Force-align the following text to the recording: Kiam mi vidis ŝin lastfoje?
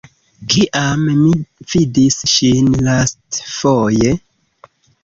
Kiam 0.53 1.03
mi 1.17 1.35
vidis 1.75 2.19
ŝin 2.35 2.73
lastfoje? 2.89 4.21